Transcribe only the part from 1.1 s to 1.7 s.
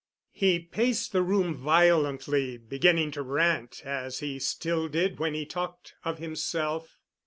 the room